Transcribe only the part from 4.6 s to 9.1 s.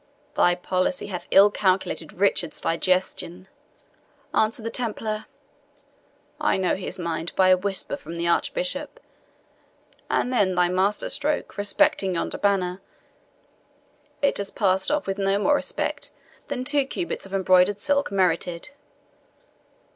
the Templar; "I know his mind by a whisper from the Archbishop.